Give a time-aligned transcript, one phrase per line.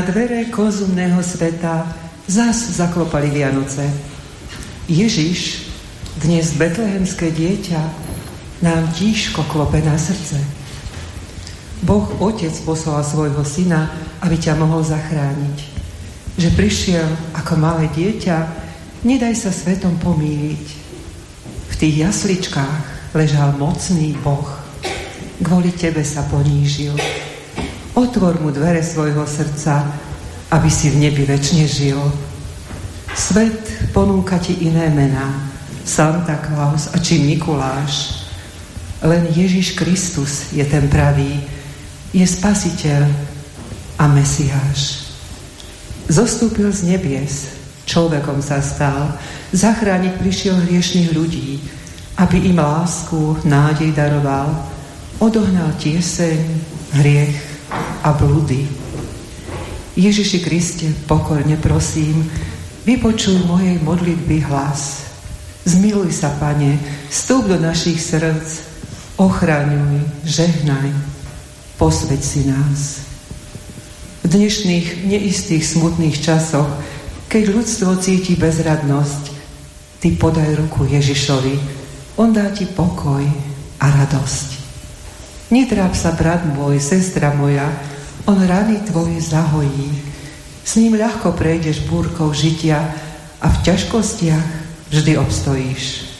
[0.00, 1.84] Na dvere konzumného sveta
[2.24, 3.84] zas zaklopali Vianoce.
[4.88, 5.68] Ježiš,
[6.24, 7.84] dnes betlehemské dieťa,
[8.64, 10.40] nám tížko klope na srdce.
[11.84, 13.92] Boh Otec poslal svojho syna,
[14.24, 15.68] aby ťa mohol zachrániť.
[16.40, 18.36] Že prišiel ako malé dieťa,
[19.04, 20.64] nedaj sa svetom pomíriť.
[21.68, 24.48] V tých jasličkách ležal mocný Boh.
[25.44, 26.96] Kvôli tebe sa ponížil.
[27.94, 29.82] Otvor mu dvere svojho srdca,
[30.50, 31.98] aby si v nebi väčšine žil.
[33.14, 35.50] Svet ponúka ti iné mená.
[35.82, 38.22] Santa Claus a či Mikuláš.
[39.02, 41.40] Len Ježiš Kristus je ten pravý,
[42.14, 43.10] je spasiteľ
[43.98, 45.10] a Mesiáš.
[46.06, 47.50] Zostúpil z nebies,
[47.90, 49.18] človekom sa stal,
[49.50, 51.58] zachrániť prišiel hriešných ľudí,
[52.22, 54.52] aby im lásku, nádej daroval,
[55.18, 56.38] odohnal tieseň,
[57.02, 57.49] hriech
[58.02, 58.64] a blúdy.
[59.96, 62.24] Ježiši Kriste, pokorne prosím,
[62.88, 65.12] vypočuj mojej modlitby hlas.
[65.68, 66.80] Zmiluj sa, Pane,
[67.12, 68.48] vstúp do našich srdc,
[69.20, 70.88] ochraňuj, žehnaj,
[71.76, 73.04] posveď si nás.
[74.24, 76.68] V dnešných neistých smutných časoch,
[77.28, 79.22] keď ľudstvo cíti bezradnosť,
[80.00, 81.54] ty podaj ruku Ježišovi,
[82.16, 83.24] on dá ti pokoj
[83.80, 84.48] a radosť.
[85.50, 87.68] Netráp sa, brat môj, sestra moja,
[88.26, 90.02] on rany tvoje zahojí.
[90.64, 92.94] S ním ľahko prejdeš búrkou žitia
[93.40, 94.46] a v ťažkostiach
[94.92, 96.10] vždy obstojíš.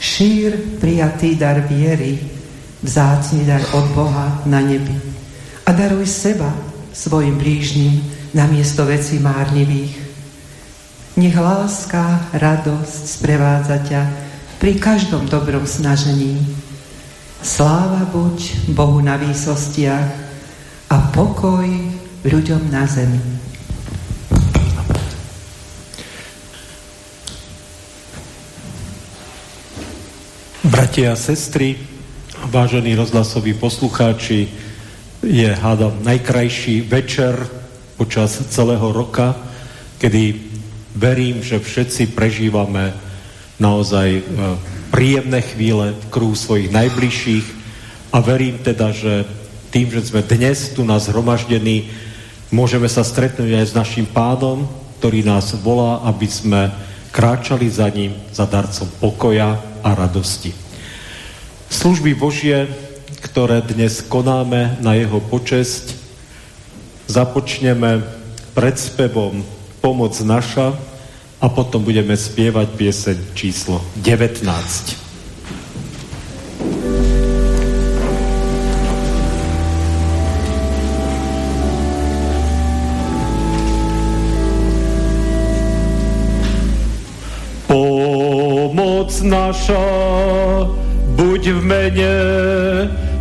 [0.00, 2.20] Šír prijatý dar viery,
[2.82, 4.96] vzácný dar od Boha na nebi.
[5.66, 6.52] A daruj seba
[6.92, 8.00] svojim blížnym
[8.34, 9.96] na miesto veci márnivých.
[11.16, 14.02] Nech láska, radosť sprevádza ťa
[14.60, 16.40] pri každom dobrom snažení.
[17.40, 20.25] Sláva buď Bohu na výsostiach
[20.86, 21.66] a pokoj
[22.22, 23.18] ľuďom na zemi.
[30.66, 31.78] Bratia a sestry,
[32.50, 34.50] vážení rozhlasoví poslucháči,
[35.26, 37.34] je hádam najkrajší večer
[37.98, 39.34] počas celého roka,
[39.98, 40.38] kedy
[40.94, 42.94] verím, že všetci prežívame
[43.58, 44.22] naozaj e,
[44.94, 47.46] príjemné chvíle v kruhu svojich najbližších
[48.12, 49.26] a verím teda, že
[49.76, 51.92] tým, že sme dnes tu nás zhromaždení,
[52.48, 54.64] môžeme sa stretnúť aj s našim pánom,
[54.96, 56.72] ktorý nás volá, aby sme
[57.12, 60.56] kráčali za ním, za darcom pokoja a radosti.
[61.68, 62.72] Služby Božie,
[63.20, 65.92] ktoré dnes konáme na jeho počesť,
[67.12, 68.00] započneme
[68.80, 69.44] spevom
[69.84, 70.72] Pomoc naša
[71.36, 75.05] a potom budeme spievať pieseň číslo 19.
[89.22, 89.86] naša,
[91.16, 92.16] buď v mene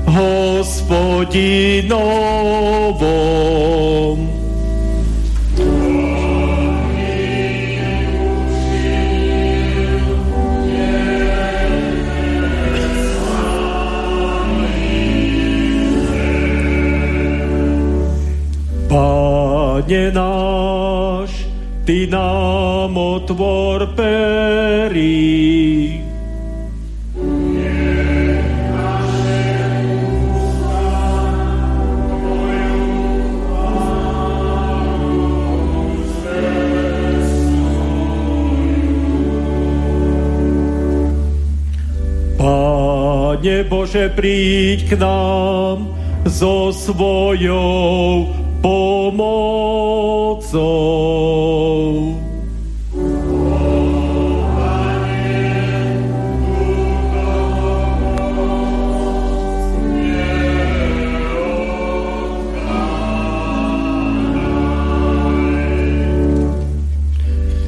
[0.08, 1.56] hospodinovom.
[18.90, 20.85] Pane náš,
[21.86, 25.46] Ty nám otvor perí.
[43.46, 45.88] Pane Bože, príď k nám
[46.28, 48.28] so svojou
[48.66, 49.46] pomocou.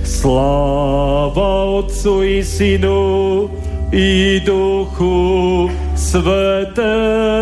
[0.04, 3.50] Sláva Otcu i Synu
[3.94, 7.38] i Duchu Svetému.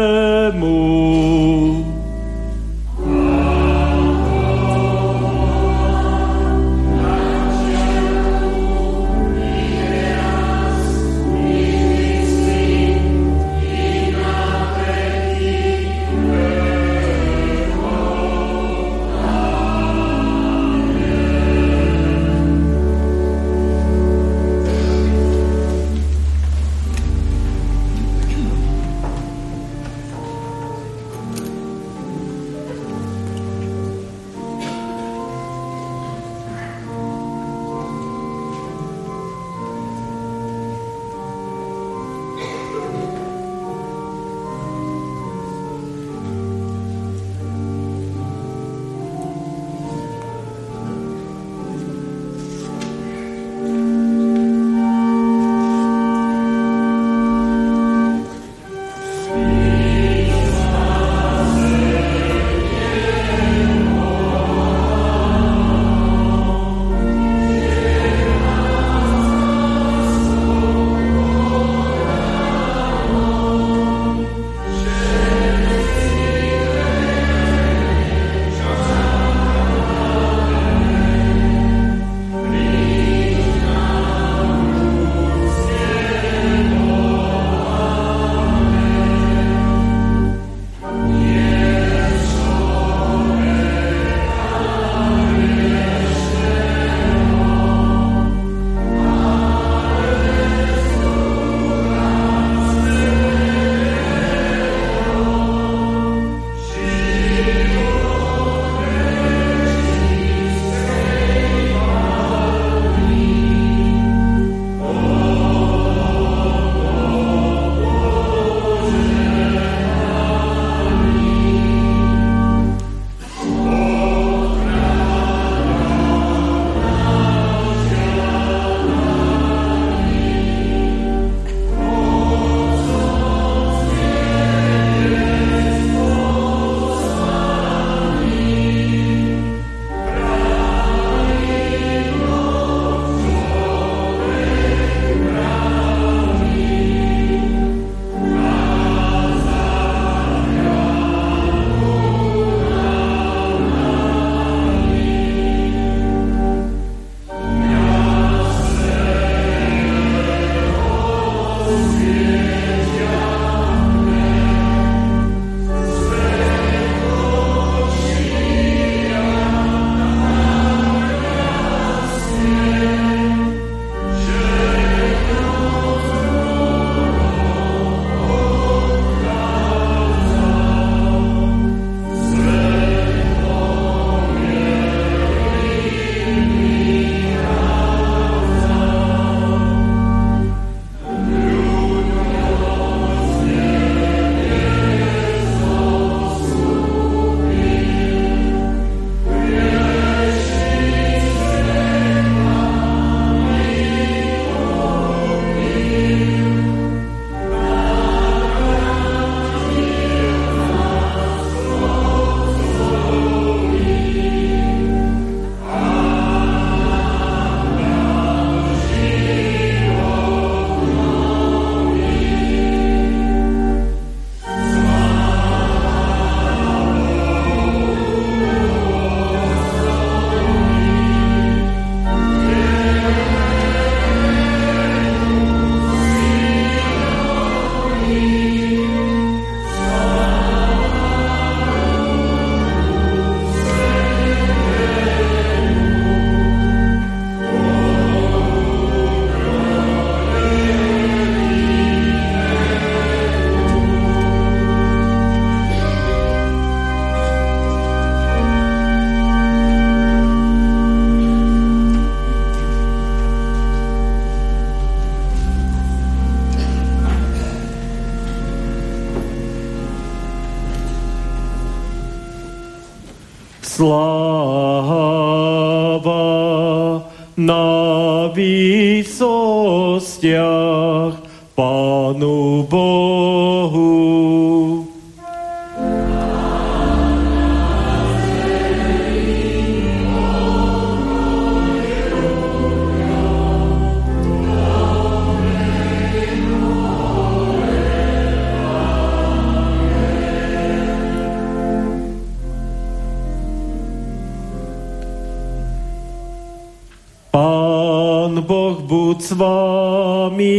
[309.25, 310.53] S vámi.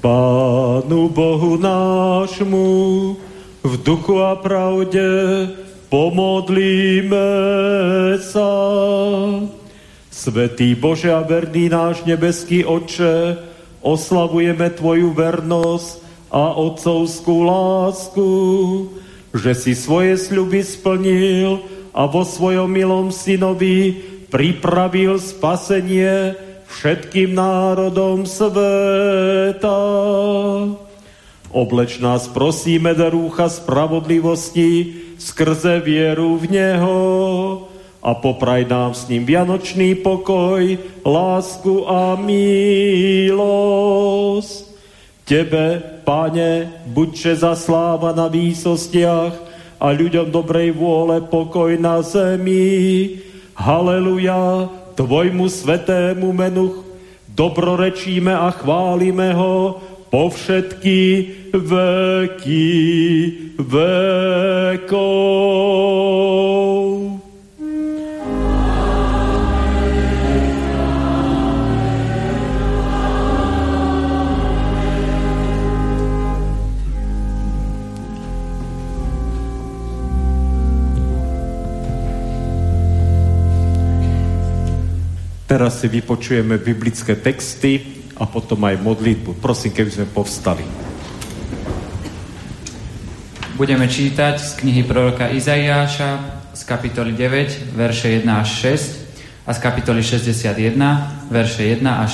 [0.00, 2.66] Pánu Bohu nášmu
[3.62, 5.06] v duchu a pravde
[5.90, 6.29] Pomodlíme
[10.30, 13.34] Svetý Bože a verný náš nebeský Oče,
[13.82, 18.30] oslavujeme Tvoju vernosť a otcovskú lásku,
[19.34, 23.98] že si svoje sľuby splnil a vo svojom milom synovi
[24.30, 26.38] pripravil spasenie
[26.78, 29.82] všetkým národom sveta.
[31.50, 36.98] Obleč nás prosíme do rúcha spravodlivosti, skrze vieru v Neho
[38.00, 40.64] a popraj nám s ním vianočný pokoj,
[41.04, 43.52] lásku a milosť.
[45.28, 49.34] Tebe, Pane, buďže za sláva na výsostiach
[49.78, 53.20] a ľuďom dobrej vôle pokoj na zemi.
[53.54, 54.66] Haleluja,
[54.98, 56.82] Tvojmu svetému menu
[57.30, 59.80] dobrorečíme a chválime ho
[60.10, 62.68] po všetky veky
[63.56, 65.00] vekov.
[85.50, 89.42] Teraz si vypočujeme biblické texty a potom aj modlitbu.
[89.42, 90.62] Prosím, keby sme povstali.
[93.58, 98.78] Budeme čítať z knihy proroka Izaiáša z kapitoly 9, verše 1 až
[99.42, 100.78] 6 a z kapitoly 61,
[101.34, 102.12] verše 1 až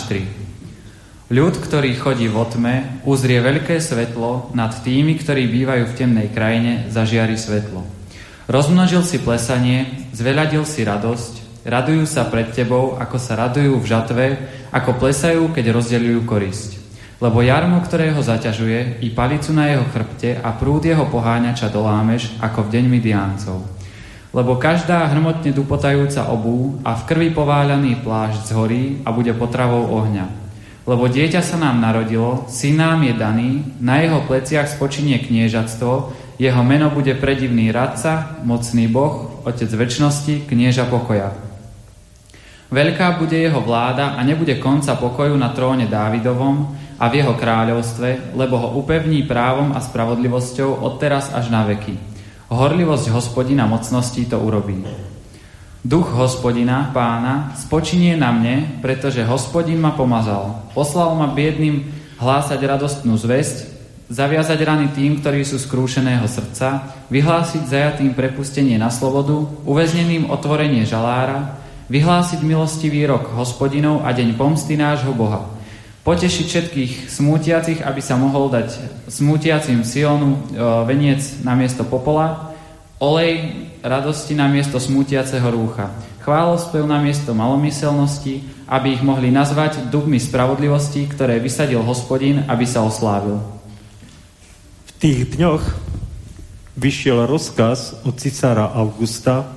[1.28, 1.37] 3.
[1.37, 6.88] Ľud, ktorý chodí vo tme, uzrie veľké svetlo, nad tými, ktorí bývajú v temnej krajine,
[6.88, 7.85] zažiari svetlo.
[8.49, 14.25] Rozmnožil si plesanie, zveľadil si radosť, Radujú sa pred tebou, ako sa radujú v žatve,
[14.70, 16.70] ako plesajú, keď rozdeľujú korisť.
[17.18, 22.30] Lebo jarmo, ktoré ho zaťažuje, i palicu na jeho chrbte a prúd jeho poháňača dolámeš,
[22.38, 23.66] ako v deň Midiáncov.
[24.30, 30.28] Lebo každá hrmotne dupotajúca obú a v krvi pováľaný plášť zhorí a bude potravou ohňa.
[30.87, 33.50] Lebo dieťa sa nám narodilo, syn nám je daný,
[33.82, 40.87] na jeho pleciach spočinie kniežatstvo, jeho meno bude predivný radca, mocný boh, otec väčšnosti, knieža
[40.87, 41.46] pokoja.
[42.66, 48.35] Veľká bude jeho vláda a nebude konca pokoju na tróne Dávidovom a v jeho kráľovstve,
[48.35, 51.94] lebo ho upevní právom a spravodlivosťou od teraz až na veky.
[52.50, 54.82] Horlivosť hospodina mocností to urobí.
[55.87, 60.66] Duch hospodina, pána, spočinie na mne, pretože hospodin ma pomazal.
[60.75, 61.87] Poslal ma biedným
[62.18, 63.70] hlásať radostnú zväzť,
[64.11, 71.65] zaviazať rany tým, ktorí sú skrúšeného srdca, vyhlásiť zajatým prepustenie na slobodu, uväzneným otvorenie žalára,
[71.87, 75.47] vyhlásiť milostivý rok hospodinov a deň pomsty nášho Boha.
[76.07, 78.78] Potešiť všetkých smútiacich, aby sa mohol dať
[79.11, 80.38] smútiacim Sionu e,
[80.87, 82.55] veniec na miesto popola,
[83.02, 85.90] olej radosti na miesto smútiaceho rúcha,
[86.23, 92.87] chválospev na miesto malomyselnosti, aby ich mohli nazvať dubmi spravodlivosti, ktoré vysadil hospodin, aby sa
[92.87, 93.43] oslávil.
[94.87, 95.62] V tých dňoch
[96.78, 99.57] vyšiel rozkaz od cisára Augusta,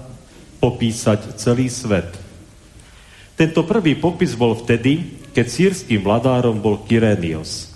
[0.59, 2.18] popísať celý svet.
[3.39, 7.71] Tento prvý popis bol vtedy, keď sírským vladárom bol Kyrénios.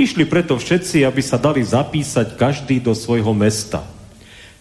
[0.00, 3.84] Išli preto všetci, aby sa dali zapísať každý do svojho mesta.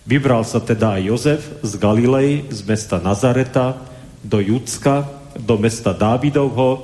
[0.04, 3.80] Vybral sa teda aj Jozef z Galilei, z mesta Nazareta,
[4.20, 5.08] do Judska,
[5.40, 6.84] do mesta Dávidovho,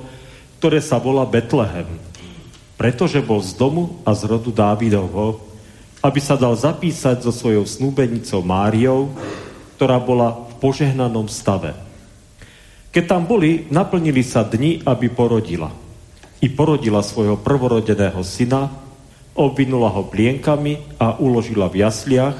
[0.63, 1.91] ktoré sa volá Betlehem,
[2.79, 5.43] pretože bol z domu a z rodu Dávidovho,
[5.99, 9.11] aby sa dal zapísať so svojou snúbenicou Máriou,
[9.75, 11.90] ktorá bola požehnanom stave.
[12.91, 15.71] Keď tam boli, naplnili sa dni, aby porodila.
[16.43, 18.67] I porodila svojho prvorodeného syna,
[19.31, 22.35] obvinula ho plienkami a uložila v jasliach,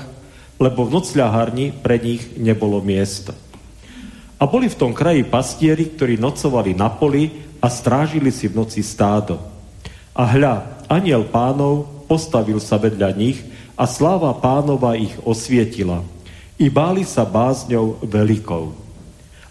[0.59, 3.31] lebo v nocľahárni pre nich nebolo miesta.
[4.37, 7.31] A boli v tom kraji pastieri, ktorí nocovali na poli
[7.63, 9.39] a strážili si v noci stádo.
[10.11, 13.39] A hľa, aniel pánov postavil sa vedľa nich
[13.79, 16.03] a sláva pánova ich osvietila.
[16.59, 18.90] I báli sa bázňou veľkou.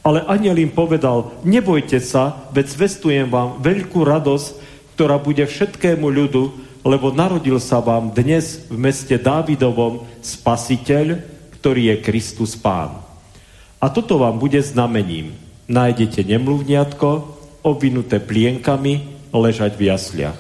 [0.00, 4.49] Ale aniel im povedal, nebojte sa, veď zvestujem vám veľkú radosť,
[4.97, 11.21] ktorá bude všetkému ľudu, lebo narodil sa vám dnes v meste Dávidovom spasiteľ,
[11.61, 12.97] ktorý je Kristus Pán.
[13.80, 15.37] A toto vám bude znamením.
[15.69, 17.09] Nájdete nemluvniatko,
[17.61, 20.37] obvinuté plienkami, ležať v jasliach.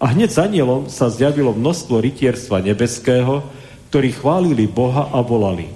[0.00, 3.44] A hneď za anielom sa zjavilo množstvo rytierstva nebeského,
[3.90, 5.70] ktorí chválili Boha a volali.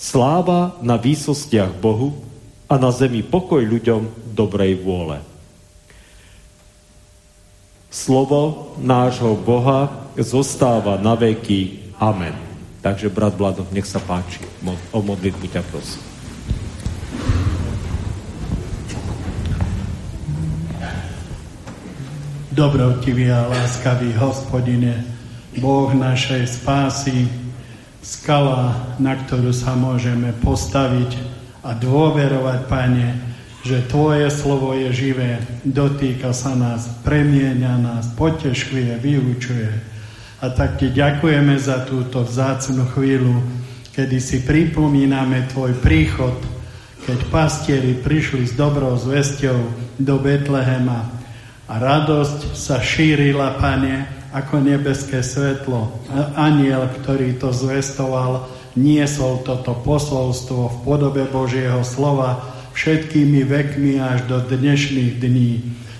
[0.00, 2.23] Sláva na výsostiach Bohu
[2.68, 5.20] a na zemi pokoj ľuďom dobrej vôle.
[7.94, 11.94] Slovo nášho Boha zostáva na veky.
[12.02, 12.34] Amen.
[12.82, 14.42] Takže, brat Vlado, nech sa páči.
[14.92, 16.02] O modlitbu ťa prosím.
[22.54, 25.02] Dobrotivý a láskavý hospodine,
[25.58, 27.26] Boh našej spásy,
[27.98, 31.33] skala, na ktorú sa môžeme postaviť
[31.64, 33.08] a dôverovať, Pane,
[33.64, 39.72] že Tvoje slovo je živé, dotýka sa nás, premieňa nás, potešuje, vyučuje.
[40.44, 43.40] A tak Ti ďakujeme za túto vzácnu chvíľu,
[43.96, 46.36] kedy si pripomíname Tvoj príchod,
[47.08, 49.56] keď pastieri prišli s dobrou zvesťou
[49.96, 51.08] do Betlehema
[51.64, 54.04] a radosť sa šírila, Pane,
[54.36, 56.04] ako nebeské svetlo.
[56.36, 62.42] Aniel, ktorý to zvestoval, niesol toto posolstvo v podobe Božieho slova,
[62.74, 65.52] všetkými vekmi až do dnešných dní.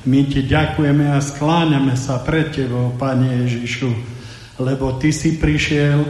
[0.05, 3.89] My ti ďakujeme a skláňame sa pred tebou, Pane Ježišu,
[4.61, 6.05] lebo ty si prišiel,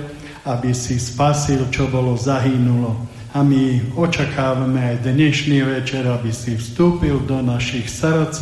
[0.45, 2.97] aby si spasil, čo bolo zahynulo.
[3.35, 8.35] A my očakávame aj dnešný večer, aby si vstúpil do našich srdc,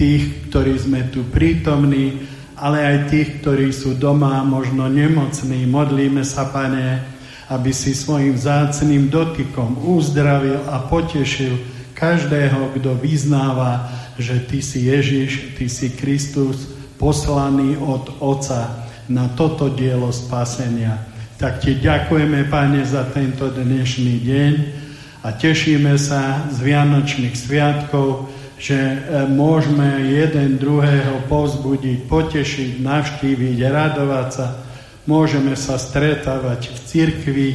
[0.00, 2.24] tých, ktorí sme tu prítomní,
[2.56, 5.68] ale aj tých, ktorí sú doma, možno nemocní.
[5.68, 7.19] Modlíme sa, Pane,
[7.50, 11.58] aby si svojim zácným dotykom uzdravil a potešil
[11.98, 19.66] každého, kto vyznáva, že Ty si Ježiš, Ty si Kristus, poslaný od Otca na toto
[19.66, 21.02] dielo spasenia.
[21.42, 24.52] Tak Ti ďakujeme, Pane, za tento dnešný deň
[25.26, 28.96] a tešíme sa z Vianočných sviatkov, že e,
[29.32, 34.46] môžeme jeden druhého povzbudiť, potešiť, navštíviť, radovať sa,
[35.08, 37.48] môžeme sa stretávať v cirkvi,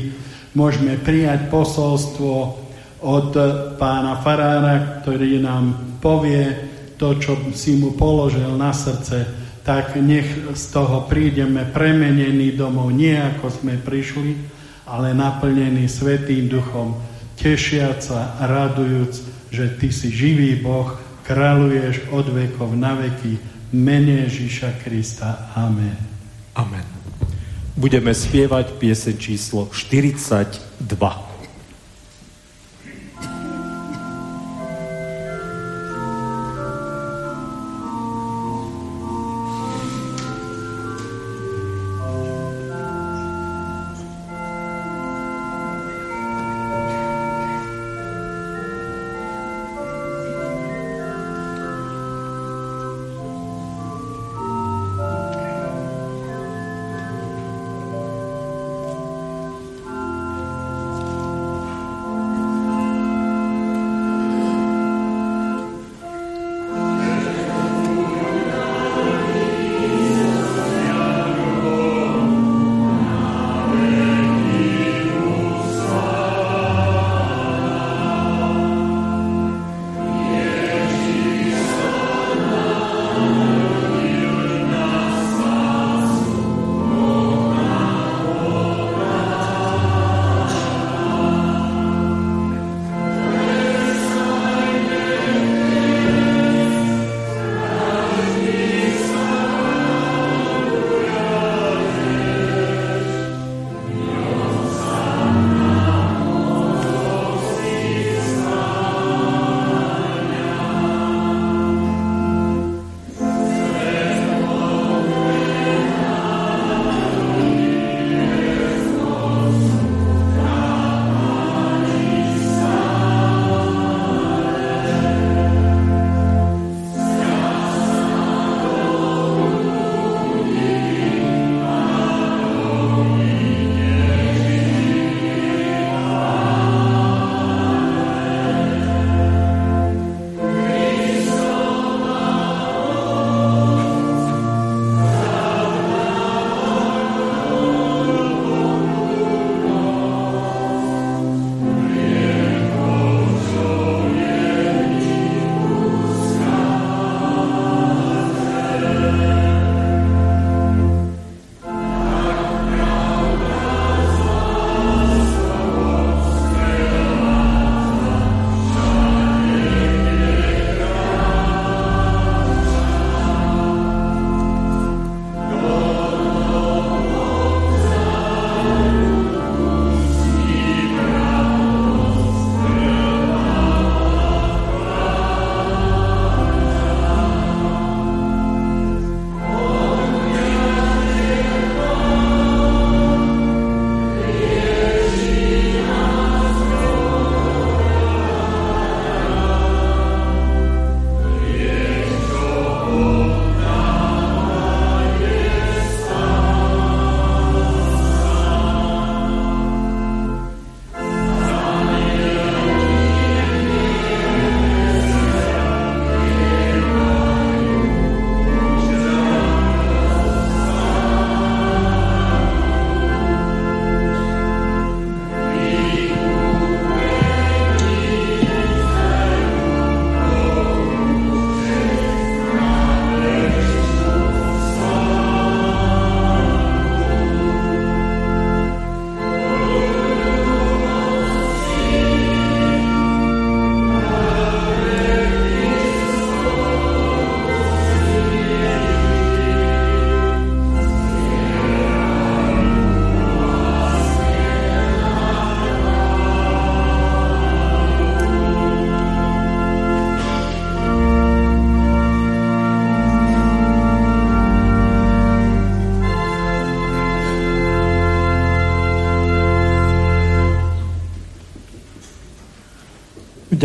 [0.55, 2.34] môžeme prijať posolstvo
[3.05, 3.29] od
[3.77, 9.27] pána Farára, ktorý nám povie to, čo si mu položil na srdce,
[9.65, 14.38] tak nech z toho prídeme premenení domov, nie ako sme prišli,
[14.86, 16.97] ale naplnení Svetým Duchom,
[17.36, 19.13] tešiac sa, radujúc,
[19.49, 20.93] že Ty si živý Boh,
[21.25, 23.41] kráľuješ od vekov na veky,
[23.73, 25.51] mene Ježíša Krista.
[25.58, 25.97] Amen.
[26.55, 26.94] Amen
[27.75, 31.35] budeme spievať piesen číslo 42.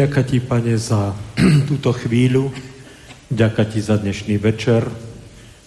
[0.00, 1.12] Ďaká ti, Pane, za
[1.68, 2.48] túto chvíľu.
[3.28, 4.88] Ďaká ti za dnešný večer.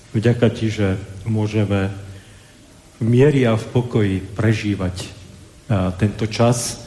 [0.09, 1.93] Vďaka ti, že môžeme
[2.97, 5.05] v miery a v pokoji prežívať
[6.01, 6.81] tento čas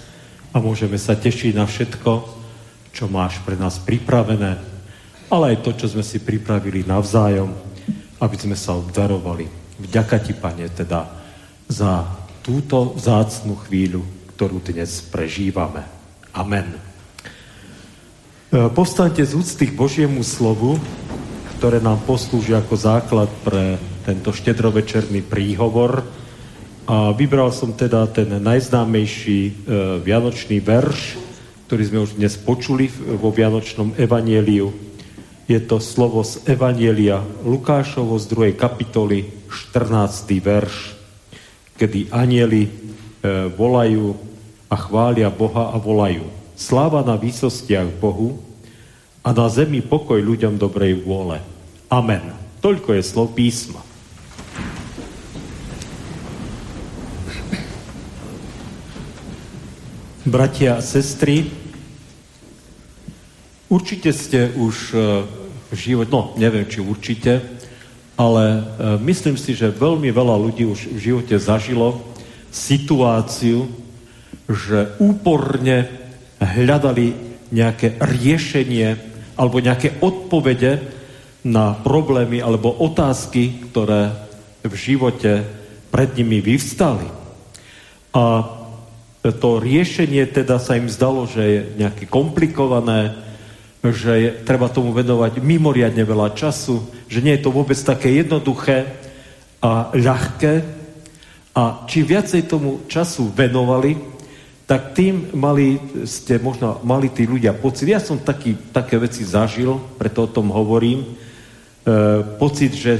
[0.51, 2.11] a môžeme sa tešiť na všetko,
[2.91, 4.59] čo máš pre nás pripravené,
[5.31, 7.55] ale aj to, čo sme si pripravili navzájom,
[8.27, 9.47] aby sme sa obdarovali.
[9.87, 11.07] Vďaka ti, Pane, teda
[11.71, 12.11] za
[12.43, 14.03] túto vzácnú chvíľu,
[14.35, 15.87] ktorú dnes prežívame.
[16.35, 16.86] Amen.
[18.47, 20.79] E, povstaňte z úcty k Božiemu slovu,
[21.59, 23.75] ktoré nám poslúži ako základ pre
[24.07, 26.07] tento štedrovečerný príhovor.
[26.87, 29.53] A vybral som teda ten najznámejší e,
[29.99, 31.19] vianočný verš,
[31.67, 32.87] ktorý sme už dnes počuli
[33.19, 34.71] vo Vianočnom evanieliu.
[35.51, 38.55] Je to slovo z Evanielia Lukášovo z 2.
[38.55, 39.27] kapitoly,
[39.75, 40.23] 14.
[40.39, 40.95] verš,
[41.75, 42.71] kedy anieli e,
[43.59, 44.15] volajú
[44.71, 46.36] a chvália Boha a volajú.
[46.57, 48.41] Sláva na výsostiach Bohu
[49.21, 51.45] a na zemi pokoj ľuďom dobrej vôle.
[51.93, 52.33] Amen.
[52.65, 53.85] Toľko je slov písma.
[60.27, 61.47] Bratia a sestry,
[63.71, 64.97] určite ste už e,
[65.71, 67.47] v živote, no neviem, či určite,
[68.19, 68.61] ale e,
[69.07, 72.03] myslím si, že veľmi veľa ľudí už v živote zažilo
[72.51, 73.71] situáciu,
[74.51, 75.96] že úporne
[76.41, 77.15] hľadali
[77.51, 78.97] nejaké riešenie
[79.37, 80.81] alebo nejaké odpovede
[81.47, 84.11] na problémy alebo otázky, ktoré
[84.67, 85.47] v živote
[85.95, 87.07] pred nimi vyvstali.
[88.17, 88.25] A
[89.23, 93.15] to riešenie teda sa im zdalo, že je nejaké komplikované,
[93.87, 98.87] že je, treba tomu venovať mimoriadne veľa času, že nie je to vôbec také jednoduché
[99.63, 100.55] a ľahké.
[101.57, 104.16] A či viacej tomu času venovali,
[104.67, 105.79] tak tým mali,
[106.11, 110.51] ste možno mali tí ľudia pocit, ja som taký, také veci zažil, preto o tom
[110.51, 111.09] hovorím, e,
[112.35, 112.93] pocit, že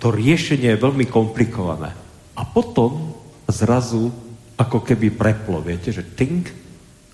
[0.00, 1.92] to riešenie je veľmi komplikované.
[2.32, 3.12] A potom
[3.52, 4.08] zrazu
[4.56, 6.48] ako keby preplo, viete, že ting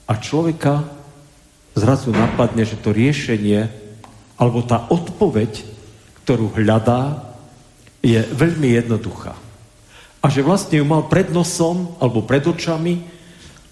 [0.07, 0.87] a človeka
[1.75, 3.67] zrazu napadne, že to riešenie
[4.39, 5.67] alebo tá odpoveď,
[6.23, 7.27] ktorú hľadá,
[8.07, 9.35] je veľmi jednoduchá.
[10.23, 13.16] A že vlastne ju mal pred nosom alebo pred očami,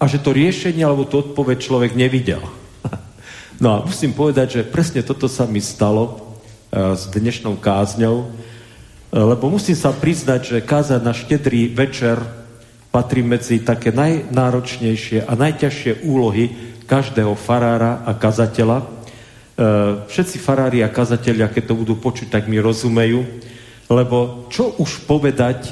[0.05, 2.45] a že to riešenie alebo tú odpoveď človek nevidel.
[3.55, 8.29] No a musím povedať, že presne toto sa mi stalo uh, s dnešnou kázňou, uh,
[9.15, 12.19] lebo musím sa priznať, že kázať na štedrý večer
[12.91, 16.51] patrí medzi také najnáročnejšie a najťažšie úlohy
[16.83, 18.77] každého farára a kazateľa.
[18.83, 23.23] Uh, všetci farári a kazatelia, keď to budú počuť, tak mi rozumejú,
[23.87, 25.71] lebo čo už povedať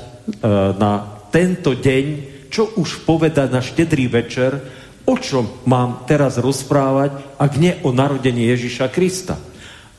[0.80, 4.62] na tento deň, čo už povedať na štedrý večer,
[5.10, 9.42] o čom mám teraz rozprávať, ak nie o narodení Ježiša Krista.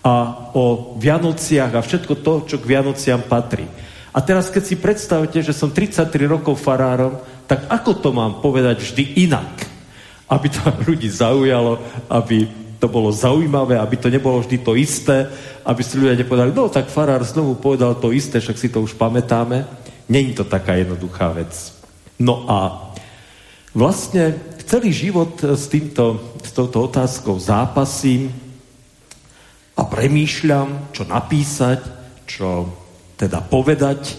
[0.04, 3.66] A o Vianociach a všetko to, čo k Vianociam patrí.
[4.14, 7.18] A teraz, keď si predstavíte, že som 33 rokov farárom,
[7.50, 9.66] tak ako to mám povedať vždy inak?
[10.30, 12.46] Aby to ľudí zaujalo, aby
[12.78, 15.26] to bolo zaujímavé, aby to nebolo vždy to isté,
[15.64, 18.94] aby si ľudia nepovedali, no tak farár znovu povedal to isté, však si to už
[18.94, 19.64] pamätáme.
[20.04, 21.83] Není to taká jednoduchá vec.
[22.18, 22.90] No a
[23.74, 28.30] vlastne celý život s, týmto, s touto otázkou zápasím
[29.74, 31.82] a premýšľam, čo napísať,
[32.24, 32.70] čo
[33.18, 34.14] teda povedať.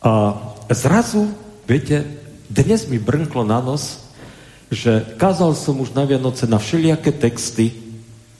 [0.00, 0.32] A
[0.72, 1.28] zrazu,
[1.68, 2.04] viete,
[2.48, 4.08] dnes mi brnklo na nos,
[4.72, 7.76] že kázal som už na Vianoce na všelijaké texty,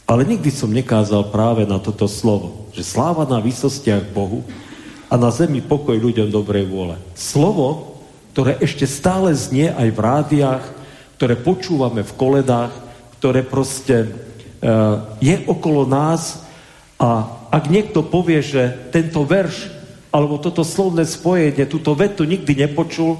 [0.08, 4.42] ale nikdy som nekázal práve na toto slovo, že sláva na výsostiach Bohu
[5.10, 6.96] a na zemi pokoj ľuďom dobrej vôle.
[7.14, 7.89] Slovo,
[8.32, 10.64] ktoré ešte stále znie aj v rádiách,
[11.18, 12.72] ktoré počúvame v koledách,
[13.20, 16.40] ktoré proste uh, je okolo nás
[16.96, 19.68] a ak niekto povie, že tento verš
[20.10, 23.18] alebo toto slovné spojenie, túto vetu nikdy nepočul,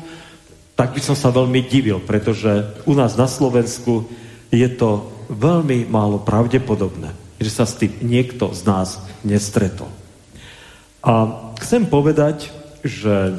[0.75, 4.09] tak by som sa veľmi divil, pretože u nás na Slovensku
[4.49, 9.93] je to veľmi málo pravdepodobné, že sa s tým niekto z nás nestretol.
[11.05, 11.29] A
[11.63, 13.39] chcem povedať, že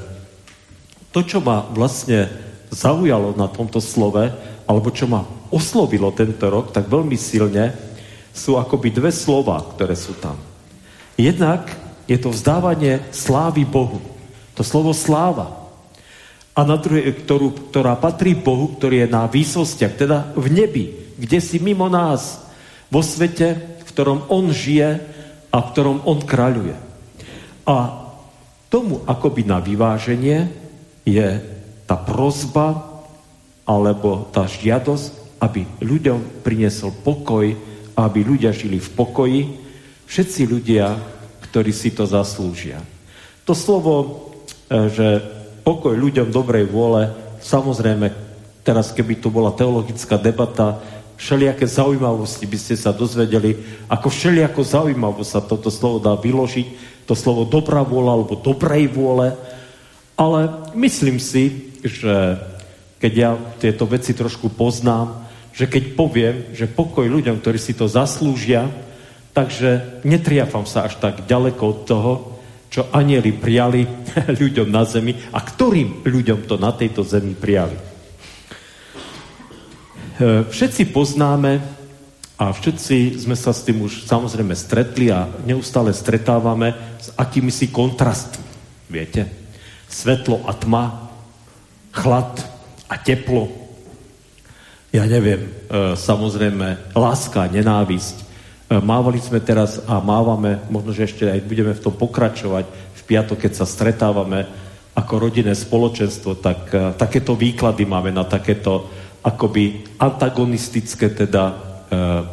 [1.11, 2.27] to, čo ma vlastne
[2.71, 4.31] zaujalo na tomto slove,
[4.63, 7.75] alebo čo ma oslovilo tento rok tak veľmi silne,
[8.31, 10.39] sú akoby dve slova, ktoré sú tam.
[11.19, 11.67] Jednak
[12.07, 13.99] je to vzdávanie slávy Bohu.
[14.55, 15.51] To slovo sláva.
[16.55, 20.85] A na druhé, ktorú, ktorá patrí Bohu, ktorý je na výsostiach, teda v nebi,
[21.19, 22.43] kde si mimo nás,
[22.91, 24.99] vo svete, v ktorom On žije
[25.51, 26.75] a v ktorom On kráľuje.
[27.67, 27.75] A
[28.71, 30.60] tomu akoby na vyváženie
[31.05, 31.41] je
[31.89, 32.87] tá prozba
[33.65, 37.51] alebo tá žiadosť, aby ľuďom priniesol pokoj,
[37.97, 39.41] aby ľudia žili v pokoji,
[40.05, 40.97] všetci ľudia,
[41.49, 42.79] ktorí si to zaslúžia.
[43.49, 43.93] To slovo,
[44.69, 45.07] e, že
[45.65, 47.09] pokoj ľuďom dobrej vôle,
[47.41, 48.13] samozrejme,
[48.61, 50.77] teraz keby tu bola teologická debata,
[51.17, 53.57] všelijaké zaujímavosti by ste sa dozvedeli,
[53.89, 56.67] ako všelijako zaujímavo sa toto slovo dá vyložiť,
[57.05, 59.33] to slovo dobrá vôľa alebo dobrej vôle,
[60.15, 62.37] ale myslím si, že
[63.01, 67.89] keď ja tieto veci trošku poznám, že keď poviem, že pokoj ľuďom, ktorí si to
[67.89, 68.69] zaslúžia,
[69.33, 72.13] takže netriafam sa až tak ďaleko od toho,
[72.71, 73.83] čo anieli prijali
[74.41, 77.75] ľuďom na zemi a ktorým ľuďom to na tejto zemi prijali.
[77.75, 77.83] E,
[80.47, 81.59] všetci poznáme
[82.39, 86.71] a všetci sme sa s tým už samozrejme stretli a neustále stretávame
[87.01, 88.45] s akými si kontrastmi.
[88.87, 89.40] Viete?
[89.91, 91.11] Svetlo a tma,
[91.91, 92.39] chlad
[92.87, 93.51] a teplo.
[94.91, 95.49] Ja neviem, e,
[95.95, 98.15] samozrejme, láska nenávisť.
[98.19, 98.25] E,
[98.79, 103.47] mávali sme teraz a mávame, možno, že ešte aj budeme v tom pokračovať v piatok,
[103.47, 104.47] keď sa stretávame
[104.95, 108.87] ako rodinné spoločenstvo, tak e, takéto výklady máme na takéto
[109.23, 111.69] akoby antagonistické teda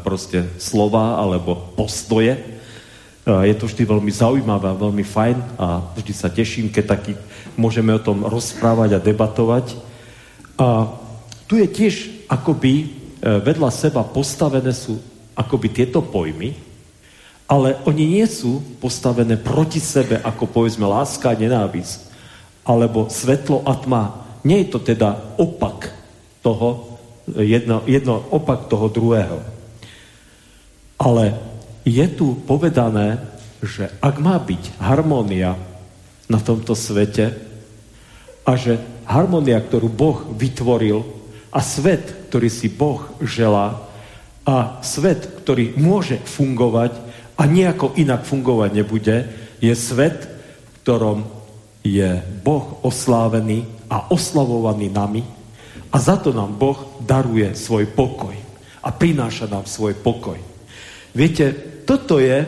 [0.06, 2.57] proste slova alebo postoje.
[3.28, 7.12] Je to vždy veľmi zaujímavé a veľmi fajn a vždy sa teším, keď taký
[7.60, 9.76] môžeme o tom rozprávať a debatovať.
[10.56, 10.88] A
[11.44, 12.86] tu je tiež akoby e,
[13.20, 14.96] vedľa seba postavené sú
[15.36, 16.56] akoby tieto pojmy,
[17.44, 22.08] ale oni nie sú postavené proti sebe, ako povedzme láska a nenávisť,
[22.64, 24.04] alebo svetlo a tma.
[24.40, 25.92] Nie je to teda opak
[26.40, 26.96] toho,
[27.36, 29.40] jedno, jedno opak toho druhého.
[30.96, 31.47] Ale
[31.84, 33.18] je tu povedané,
[33.62, 35.58] že ak má byť harmónia
[36.30, 37.34] na tomto svete
[38.46, 41.02] a že harmonia, ktorú Boh vytvoril
[41.50, 43.82] a svet, ktorý si Boh želá
[44.44, 46.92] a svet, ktorý môže fungovať
[47.36, 49.16] a nejako inak fungovať nebude,
[49.58, 51.18] je svet, v ktorom
[51.84, 55.22] je Boh oslávený a oslavovaný nami
[55.88, 58.36] a za to nám Boh daruje svoj pokoj
[58.84, 60.47] a prináša nám svoj pokoj.
[61.18, 61.50] Viete,
[61.82, 62.46] toto je,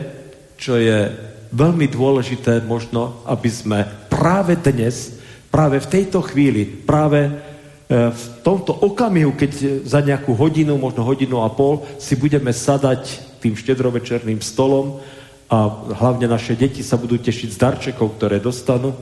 [0.55, 1.11] čo je
[1.51, 5.19] veľmi dôležité možno, aby sme práve dnes
[5.51, 7.31] práve v tejto chvíli, práve e,
[8.07, 13.59] v tomto okamihu, keď za nejakú hodinu, možno hodinu a pol, si budeme sadať tým
[13.59, 15.03] štedrovečerným stolom
[15.51, 15.67] a
[15.99, 18.95] hlavne naše deti sa budú tešiť z darčekov, ktoré dostanú,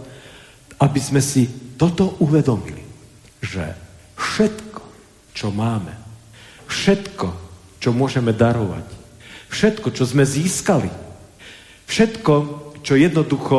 [0.81, 1.45] aby sme si
[1.77, 2.81] toto uvedomili,
[3.45, 3.77] že
[4.17, 4.81] všetko,
[5.37, 5.93] čo máme,
[6.65, 7.27] všetko,
[7.77, 8.98] čo môžeme darovať,
[9.49, 10.89] všetko, čo sme získali,
[11.89, 12.33] všetko,
[12.85, 13.57] čo jednoducho,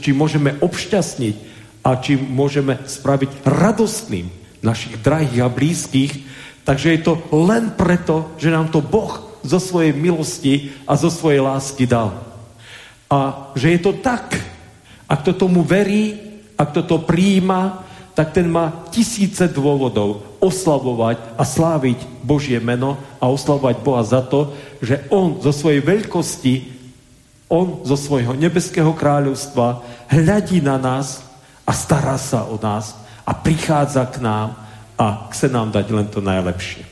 [0.00, 4.28] či môžeme obšťastniť, a či môžeme spraviť radostným
[4.60, 6.12] našich drahých a blízkych.
[6.68, 11.40] Takže je to len preto, že nám to Boh zo svojej milosti a zo svojej
[11.40, 12.12] lásky dal.
[13.08, 14.36] A že je to tak.
[15.08, 16.20] Ak to tomu verí,
[16.60, 17.88] ak to to prijíma,
[18.20, 24.52] tak ten má tisíce dôvodov oslavovať a sláviť Božie meno a oslavovať Boha za to,
[24.84, 26.68] že On zo svojej veľkosti,
[27.48, 29.80] On zo svojho nebeského kráľovstva
[30.12, 31.24] hľadí na nás
[31.64, 32.92] a stará sa o nás
[33.24, 34.52] a prichádza k nám
[35.00, 36.84] a chce nám dať len to najlepšie.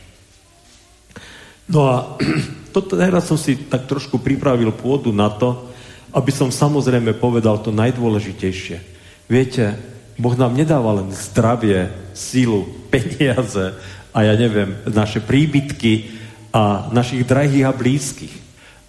[1.68, 2.16] No a
[2.72, 5.68] toto teraz som si tak trošku pripravil pôdu na to,
[6.08, 8.80] aby som samozrejme povedal to najdôležitejšie.
[9.28, 9.76] Viete,
[10.18, 13.78] Boh nám nedáva len zdravie, sílu, peniaze
[14.10, 16.10] a ja neviem, naše príbytky
[16.50, 18.34] a našich drahých a blízkych.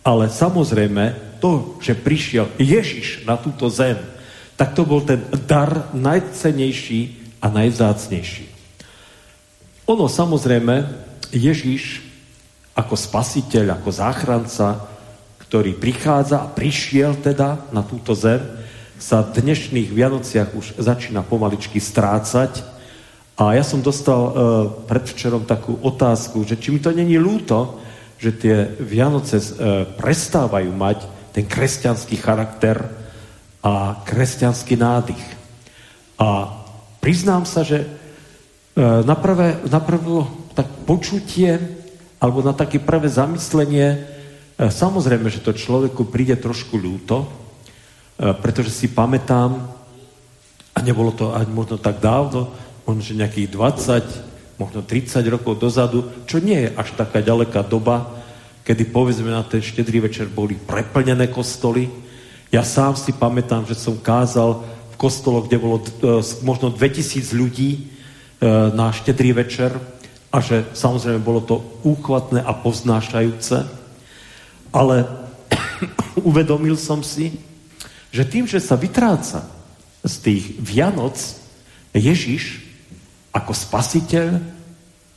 [0.01, 4.01] Ale samozrejme to, že prišiel Ježiš na túto zem,
[4.57, 8.49] tak to bol ten dar najcenejší a najzácnejší.
[9.87, 10.75] Ono samozrejme,
[11.29, 12.03] Ježiš
[12.73, 14.67] ako spasiteľ, ako záchranca,
[15.45, 18.39] ktorý prichádza a prišiel teda na túto zem,
[18.99, 22.61] sa v dnešných Vianociach už začína pomaličky strácať.
[23.39, 24.31] A ja som dostal e,
[24.85, 27.79] predvčerom takú otázku, že či mi to není ľúto,
[28.19, 29.47] že tie Vianoce e,
[29.95, 32.99] prestávajú mať ten kresťanský charakter,
[33.59, 35.25] a kresťanský nádych.
[36.19, 36.51] A
[37.03, 37.87] priznám sa, že e,
[39.03, 41.59] na, prvé, na prvé tak počutie
[42.19, 43.97] alebo na také prvé zamyslenie e,
[44.67, 47.27] samozrejme, že to človeku príde trošku ľúto,
[48.19, 49.55] pretože si pamätám,
[50.75, 52.51] a nebolo to ani možno tak dávno,
[52.83, 58.19] možno, že nejakých 20, možno 30 rokov dozadu, čo nie je až taká ďaleká doba,
[58.67, 61.87] kedy povedzme na ten štedrý večer boli preplnené kostoly,
[62.49, 67.71] ja sám si pamätám, že som kázal v kostoloch, kde bolo uh, možno 2000 ľudí
[68.41, 69.69] uh, na štedrý večer
[70.33, 73.69] a že samozrejme bolo to úchvatné a poznášajúce,
[74.73, 75.05] ale
[76.29, 77.37] uvedomil som si,
[78.09, 79.45] že tým, že sa vytráca
[80.01, 81.17] z tých Vianoc
[81.93, 82.65] Ježiš
[83.29, 84.41] ako spasiteľ,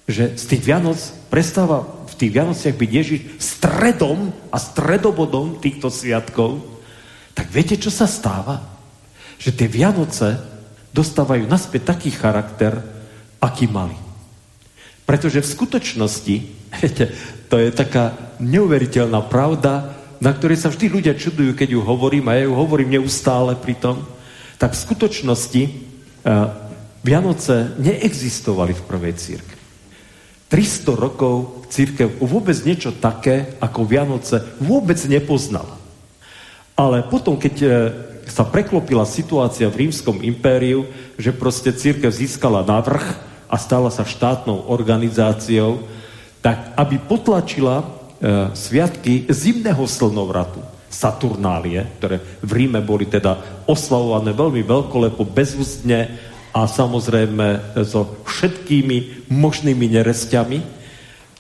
[0.05, 0.99] že z tých Vianoc
[1.33, 6.61] prestáva v tých Vianociach byť Ježiš stredom a stredobodom týchto sviatkov,
[7.33, 8.61] tak viete, čo sa stáva?
[9.41, 10.29] Že tie Vianoce
[10.93, 12.77] dostávajú naspäť taký charakter,
[13.41, 13.97] aký mali.
[15.09, 16.35] Pretože v skutočnosti,
[16.85, 17.09] viete,
[17.49, 22.39] to je taká neuveriteľná pravda, na ktorej sa vždy ľudia čudujú, keď ju hovorím, a
[22.39, 24.07] ja ju hovorím neustále pri tom,
[24.55, 26.71] tak v skutočnosti uh,
[27.03, 29.59] Vianoce neexistovali v prvej církvi.
[30.47, 35.81] 300 rokov církev vôbec niečo také ako Vianoce vôbec nepoznala.
[36.77, 37.69] Ale potom, keď e,
[38.29, 40.85] sa preklopila situácia v rímskom impériu,
[41.17, 43.05] že proste církev získala navrh
[43.49, 45.89] a stala sa štátnou organizáciou,
[46.45, 47.85] tak aby potlačila e,
[48.55, 56.21] sviatky zimného slnovratu, Saturnálie, ktoré v Ríme boli teda oslavované veľmi veľkolepo, bezústne
[56.53, 60.61] a samozrejme so všetkými možnými nerestiami,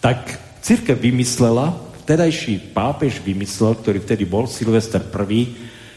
[0.01, 5.43] tak církev vymyslela, vtedajší pápež vymyslel, ktorý vtedy bol, Silvester I,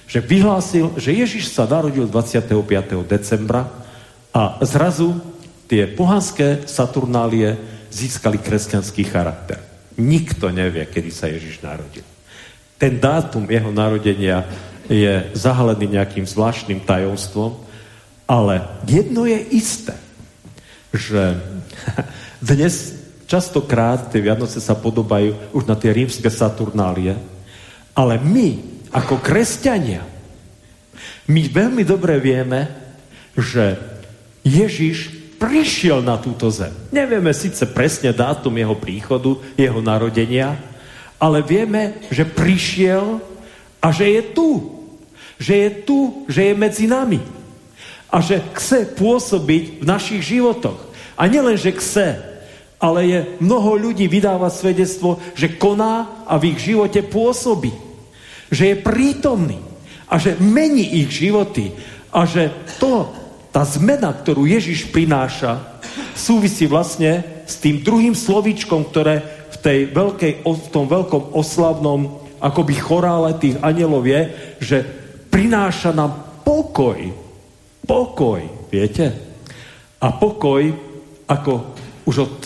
[0.06, 2.54] že vyhlásil, že Ježiš sa narodil 25.
[3.10, 3.66] decembra
[4.30, 5.18] a zrazu
[5.66, 7.58] tie pohanské Saturnálie
[7.90, 9.75] získali kresťanský charakter.
[9.96, 12.04] Nikto nevie, kedy sa Ježiš narodil.
[12.76, 14.44] Ten dátum jeho narodenia
[14.92, 17.56] je zahalený nejakým zvláštnym tajomstvom,
[18.28, 19.96] ale jedno je isté,
[20.92, 21.40] že
[22.54, 27.18] dnes častokrát tie Vianoce sa podobajú už na tie rímske Saturnálie,
[27.96, 28.60] ale my,
[28.92, 30.04] ako kresťania,
[31.26, 32.70] my veľmi dobre vieme,
[33.34, 33.80] že
[34.46, 36.74] Ježiš prišiel na túto zem.
[36.90, 40.58] Nevieme síce presne dátum jeho príchodu, jeho narodenia,
[41.22, 43.22] ale vieme, že prišiel
[43.78, 44.50] a že je tu.
[45.38, 47.22] Že je tu, že je medzi nami
[48.16, 50.80] a že chce pôsobiť v našich životoch.
[51.20, 52.16] A nielen, že chce,
[52.80, 57.76] ale je mnoho ľudí vydáva svedectvo, že koná a v ich živote pôsobí.
[58.48, 59.60] Že je prítomný
[60.08, 61.76] a že mení ich životy
[62.16, 63.12] a že to,
[63.56, 65.64] tá zmena, ktorú Ježiš prináša,
[66.12, 69.24] súvisí vlastne s tým druhým slovíčkom, ktoré
[69.56, 74.22] v, tej veľkej, v tom veľkom oslavnom akoby chorále tých anielov je,
[74.60, 74.78] že
[75.32, 77.24] prináša nám pokoj
[77.86, 78.42] Pokoj,
[78.74, 79.14] viete?
[80.02, 80.74] A pokoj,
[81.30, 81.54] ako
[82.10, 82.38] už od...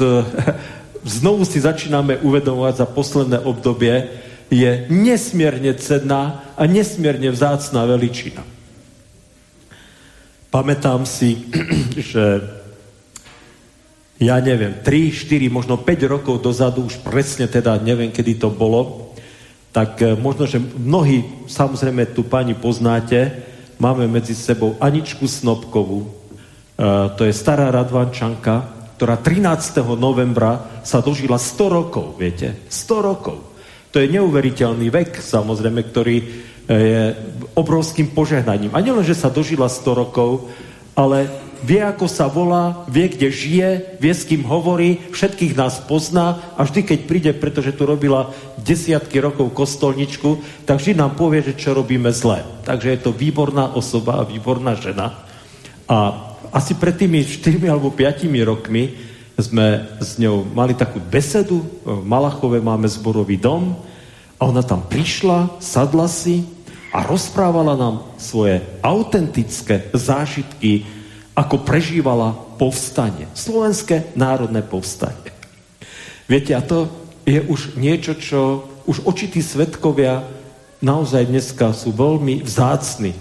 [0.99, 4.19] Znovu si začíname uvedomovať za posledné obdobie,
[4.51, 8.43] je nesmierne cenná a nesmierne vzácná veličina.
[10.49, 11.45] Pamätám si,
[12.13, 12.41] že
[14.19, 19.15] ja neviem, 3, 4, možno 5 rokov dozadu, už presne teda neviem, kedy to bolo,
[19.71, 23.47] tak eh, možno, že mnohí, samozrejme, tu pani poznáte,
[23.79, 26.09] máme medzi sebou Aničku Snobkovú, e,
[27.15, 28.67] to je stará Radvančanka,
[28.99, 29.79] ktorá 13.
[29.95, 32.67] novembra sa dožila 100 rokov, viete?
[32.67, 33.37] 100 rokov.
[33.95, 36.25] To je neuveriteľný vek, samozrejme, ktorý e,
[36.67, 37.03] je
[37.59, 38.71] obrovským požehnaním.
[38.71, 40.47] A nielen, že sa dožila 100 rokov,
[40.95, 41.27] ale
[41.63, 46.63] vie, ako sa volá, vie, kde žije, vie, s kým hovorí, všetkých nás pozná a
[46.63, 51.75] vždy, keď príde, pretože tu robila desiatky rokov kostolničku, tak vždy nám povie, že čo
[51.75, 52.43] robíme zle.
[52.63, 55.27] Takže je to výborná osoba a výborná žena.
[55.89, 55.97] A
[56.55, 58.95] asi pred tými 4 alebo 5 rokmi
[59.39, 63.75] sme s ňou mali takú besedu, v Malachove máme zborový dom
[64.35, 66.43] a ona tam prišla, sadla si
[66.89, 70.85] a rozprávala nám svoje autentické zážitky
[71.37, 73.29] ako prežívala povstanie.
[73.31, 75.31] Slovenské národné povstanie.
[76.27, 76.89] Viete, a to
[77.23, 80.25] je už niečo, čo už očití svetkovia
[80.81, 83.13] naozaj dneska sú veľmi vzácni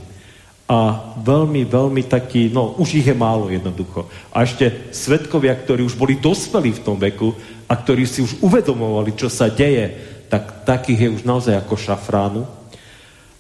[0.69, 4.05] a veľmi, veľmi takí, no už ich je málo jednoducho.
[4.33, 7.33] A ešte svetkovia, ktorí už boli dospelí v tom veku
[7.65, 9.97] a ktorí si už uvedomovali, čo sa deje,
[10.29, 12.43] tak takých je už naozaj ako šafránu.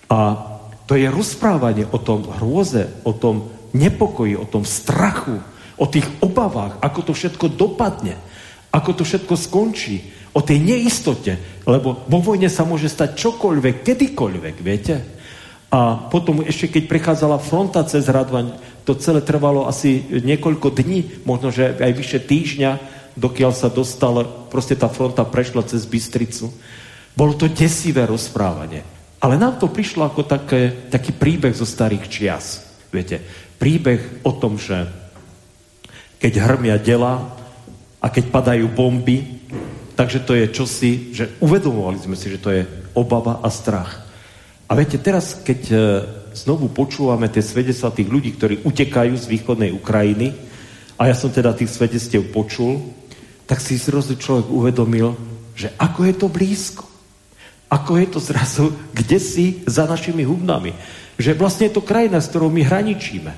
[0.08, 0.18] A
[0.88, 5.36] to je rozprávanie o tom hrôze, o tom nepokoji, o tom strachu,
[5.76, 8.16] o tých obavách, ako to všetko dopadne,
[8.72, 14.56] ako to všetko skončí, o tej neistote, lebo vo vojne sa môže stať čokoľvek, kedykoľvek,
[14.64, 14.96] viete?
[15.68, 18.56] A potom ešte, keď prechádzala fronta cez Radvaň,
[18.88, 22.70] to celé trvalo asi niekoľko dní, možno, že aj vyše týždňa,
[23.20, 26.48] dokiaľ sa dostal, proste tá fronta prešla cez Bystricu.
[27.12, 28.97] Bolo to desivé rozprávanie.
[29.18, 32.62] Ale nám to prišlo ako také, taký príbeh zo starých čias.
[32.94, 33.18] Viete,
[33.58, 34.86] príbeh o tom, že
[36.22, 37.34] keď hrmia dela
[37.98, 39.42] a keď padajú bomby,
[39.98, 42.62] takže to je čosi, že uvedomovali sme si, že to je
[42.94, 44.06] obava a strach.
[44.70, 45.76] A viete, teraz, keď e,
[46.36, 50.48] znovu počúvame tie svedectvá tých ľudí, ktorí utekajú z východnej Ukrajiny,
[50.98, 52.82] a ja som teda tých svedectiev počul,
[53.46, 55.14] tak si zrazu človek uvedomil,
[55.54, 56.84] že ako je to blízko.
[57.68, 60.72] Ako je to zrazu, kde si za našimi hubnami.
[61.20, 63.32] Že vlastne je to krajina, s ktorou my hraničíme.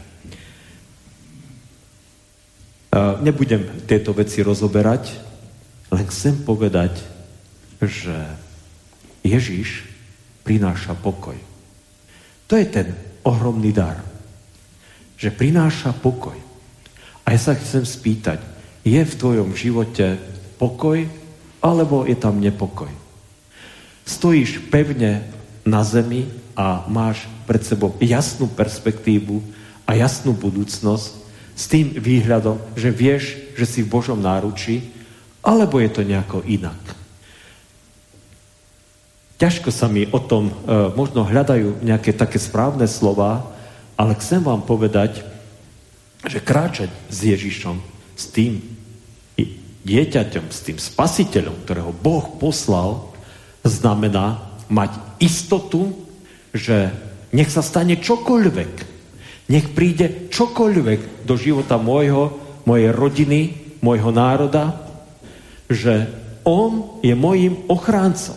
[3.22, 5.14] Nebudem tieto veci rozoberať,
[5.90, 7.02] len chcem povedať,
[7.82, 8.14] že
[9.26, 9.86] Ježiš
[10.46, 11.34] prináša pokoj.
[12.46, 13.98] To je ten ohromný dar.
[15.18, 16.34] Že prináša pokoj.
[17.26, 18.42] A ja sa chcem spýtať,
[18.82, 20.18] je v tvojom živote
[20.58, 21.06] pokoj,
[21.62, 22.99] alebo je tam nepokoj?
[24.11, 25.22] Stojíš pevne
[25.62, 26.26] na zemi
[26.58, 29.38] a máš pred sebou jasnú perspektívu
[29.86, 31.08] a jasnú budúcnosť
[31.54, 34.90] s tým výhľadom, že vieš, že si v Božom náručí,
[35.46, 36.78] alebo je to nejako inak.
[39.38, 40.52] Ťažko sa mi o tom, e,
[40.92, 43.46] možno hľadajú nejaké také správne slova,
[43.94, 45.22] ale chcem vám povedať,
[46.26, 47.80] že kráčať s Ježišom,
[48.18, 48.61] s tým
[49.80, 53.09] dieťaťom, s tým spasiteľom, ktorého Boh poslal,
[53.64, 55.92] znamená mať istotu,
[56.54, 56.90] že
[57.30, 58.72] nech sa stane čokoľvek,
[59.50, 62.34] nech príde čokoľvek do života môjho,
[62.66, 63.40] mojej rodiny,
[63.82, 64.78] môjho národa,
[65.66, 66.06] že
[66.46, 68.36] on je mojim ochráncom.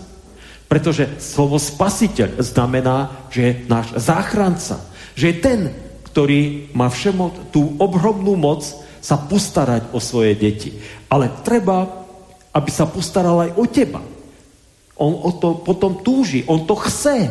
[0.66, 4.82] Pretože slovo spasiteľ znamená, že je náš záchranca.
[5.14, 5.60] Že je ten,
[6.10, 8.66] ktorý má všemo tú obhrobnú moc
[8.98, 10.74] sa postarať o svoje deti.
[11.14, 11.86] Ale treba,
[12.50, 14.02] aby sa postaral aj o teba.
[15.04, 17.28] On o to potom túži, on to chce.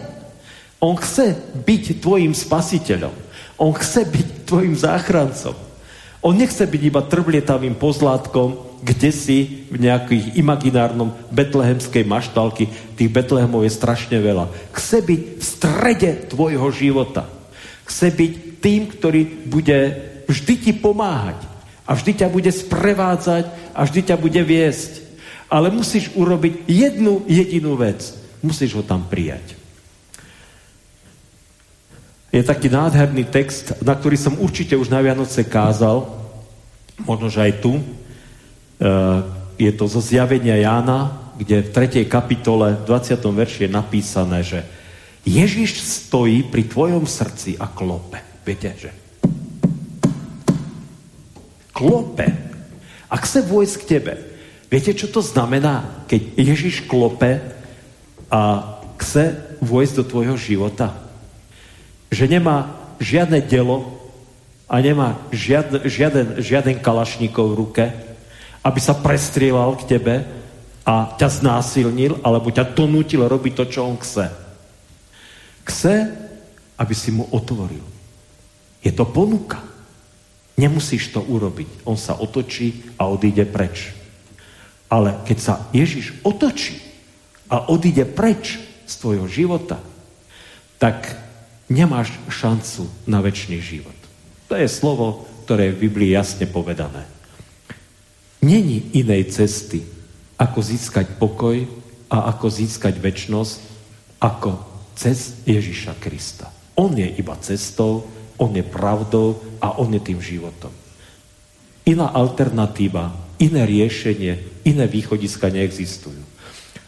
[0.76, 3.14] On chce byť tvojim spasiteľom.
[3.56, 5.56] On chce byť tvojim záchrancom.
[6.20, 12.68] On nechce byť iba trvlietavým pozlátkom, kde si v nejakých imaginárnom betlehemskej maštalky.
[12.98, 14.50] Tých Betlehemov je strašne veľa.
[14.74, 17.24] Chce byť v strede tvojho života.
[17.86, 19.78] Chce byť tým, ktorý bude
[20.26, 21.38] vždy ti pomáhať.
[21.86, 25.01] A vždy ťa bude sprevádzať a vždy ťa bude viesť.
[25.52, 28.00] Ale musíš urobiť jednu jedinú vec.
[28.40, 29.60] Musíš ho tam prijať.
[32.32, 36.08] Je taký nádherný text, na ktorý som určite už na Vianoce kázal,
[37.04, 37.76] možno, že aj tu.
[37.76, 37.84] E,
[39.60, 42.08] je to zo zjavenia Jána, kde v 3.
[42.08, 43.20] kapitole, v 20.
[43.20, 44.64] verši je napísané, že
[45.28, 48.16] Ježiš stojí pri tvojom srdci a klope.
[48.48, 48.90] Viete, že?
[51.76, 52.26] Klope.
[53.12, 54.31] A chce vojsť k tebe.
[54.72, 57.44] Viete, čo to znamená, keď Ježiš klope
[58.32, 58.40] a
[58.96, 61.02] chce vojsť do tvojho života?
[62.12, 62.68] že nemá
[63.00, 63.88] žiadne delo
[64.68, 67.84] a nemá žiadne, žiaden, žiaden kalašníkov v ruke,
[68.60, 70.14] aby sa prestrieľal k tebe
[70.84, 74.28] a ťa znásilnil, alebo ťa donútil robiť to, čo on chce.
[75.64, 75.94] Chce,
[76.76, 77.82] aby si mu otvoril.
[78.84, 79.64] Je to ponuka.
[80.60, 81.88] Nemusíš to urobiť.
[81.88, 83.94] On sa otočí a odíde preč.
[84.92, 86.76] Ale keď sa Ježiš otočí
[87.48, 89.80] a odíde preč z tvojho života,
[90.76, 91.16] tak
[91.72, 93.96] nemáš šancu na väčší život.
[94.52, 97.08] To je slovo, ktoré je v Biblii jasne povedané.
[98.44, 99.80] Není inej cesty,
[100.36, 101.64] ako získať pokoj
[102.12, 103.54] a ako získať väčnosť,
[104.20, 104.60] ako
[104.92, 106.52] cez Ježiša Krista.
[106.76, 108.04] On je iba cestou,
[108.36, 110.74] on je pravdou a on je tým životom.
[111.88, 116.18] Iná alternatíva, iné riešenie, iné východiska neexistujú.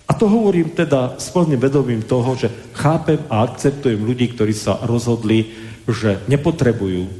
[0.04, 4.76] A to hovorím teda s plným vedomím toho, že chápem a akceptujem ľudí, ktorí sa
[4.84, 5.56] rozhodli,
[5.88, 7.10] že nepotrebujú e,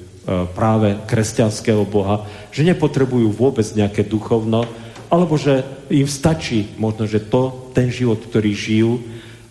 [0.53, 4.69] práve kresťanského Boha, že nepotrebujú vôbec nejaké duchovno,
[5.09, 9.01] alebo že im stačí možno, že to, ten život, ktorý žijú,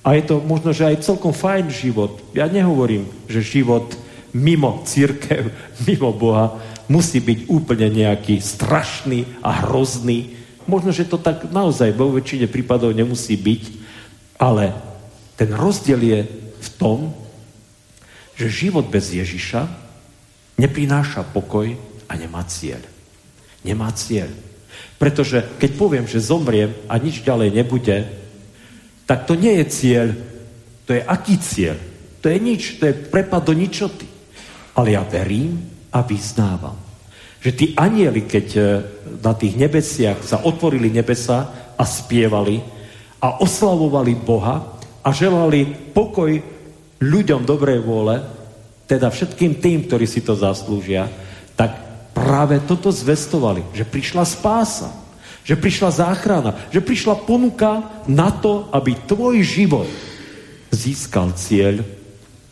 [0.04, 2.20] a je to možno, že aj celkom fajn život.
[2.36, 3.96] Ja nehovorím, že život
[4.36, 5.50] mimo církev,
[5.88, 6.60] mimo Boha
[6.92, 12.96] musí byť úplne nejaký strašný a hrozný, Možno, že to tak naozaj vo väčšine prípadov
[12.96, 13.64] nemusí byť,
[14.40, 14.76] ale
[15.36, 16.20] ten rozdiel je
[16.64, 17.12] v tom,
[18.34, 19.68] že život bez Ježiša
[20.58, 21.74] neprináša pokoj
[22.10, 22.82] a nemá cieľ.
[23.62, 24.30] Nemá cieľ.
[24.98, 27.98] Pretože keď poviem, že zomriem a nič ďalej nebude,
[29.04, 30.08] tak to nie je cieľ.
[30.88, 31.78] To je aký cieľ?
[32.24, 34.08] To je nič, to je prepad do ničoty.
[34.80, 35.60] Ale ja verím
[35.92, 36.80] a vyznávam,
[37.44, 38.62] že tí anieli, keď e,
[39.20, 42.64] na tých nebesiach sa otvorili nebesa a spievali
[43.20, 46.32] a oslavovali Boha a želali pokoj
[47.04, 48.24] ľuďom dobrej vôle,
[48.88, 51.12] teda všetkým tým, ktorí si to zaslúžia,
[51.60, 51.76] tak
[52.16, 55.04] práve toto zvestovali, že prišla spása.
[55.44, 59.92] že prišla záchrana, že prišla ponuka na to, aby tvoj život
[60.72, 61.84] získal cieľ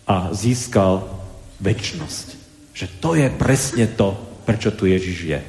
[0.04, 1.08] a získal
[1.64, 2.28] väčnosť.
[2.76, 4.12] Že to je presne to,
[4.52, 5.40] prečo tu Ježiš je.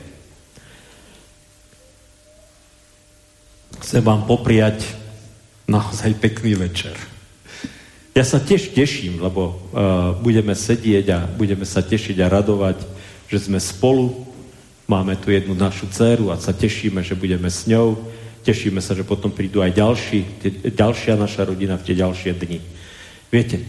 [3.83, 4.87] Chcem vám popriať
[5.67, 6.95] naozaj pekný večer.
[8.15, 12.79] Ja sa tiež teším, lebo uh, budeme sedieť a budeme sa tešiť a radovať,
[13.27, 14.33] že sme spolu
[14.93, 17.97] Máme tu jednu našu dceru a sa tešíme, že budeme s ňou.
[18.45, 22.59] Tešíme sa, že potom prídu aj ďalší, tie, ďalšia naša rodina v tie ďalšie dni.
[23.33, 23.63] Viete,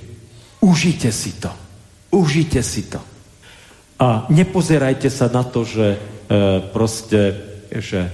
[0.60, 1.54] užite si to.
[2.12, 3.13] Užite si to.
[4.02, 5.98] A nepozerajte sa na to, že e,
[6.74, 7.38] proste,
[7.70, 8.10] že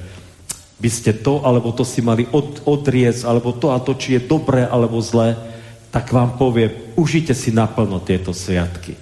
[0.80, 4.28] by ste to alebo to si mali od, odriec, alebo to a to, či je
[4.28, 5.36] dobré alebo zlé,
[5.92, 8.96] tak vám povie, užite si naplno tieto sviatky.